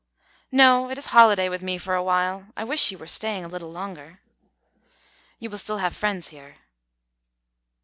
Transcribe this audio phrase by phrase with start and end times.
[0.51, 2.47] "No; it is holiday with me for a while.
[2.57, 4.19] I wish you were staying a little longer."
[5.37, 6.55] "You will still have friends here."